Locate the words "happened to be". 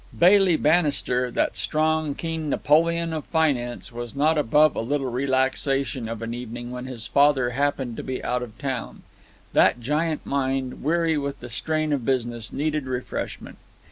7.51-8.23